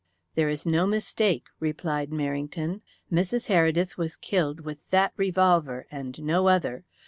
[0.33, 2.81] "There is no mistake," replied Merrington.
[3.13, 3.49] "Mrs.
[3.49, 6.85] Heredith was killed with that revolver, and no other.